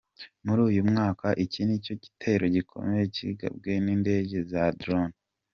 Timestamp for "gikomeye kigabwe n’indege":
2.55-4.37